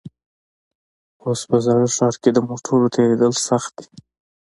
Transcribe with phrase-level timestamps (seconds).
[1.25, 3.89] اوس په زاړه ښار کې د موټرو تېرېدل سخت دي.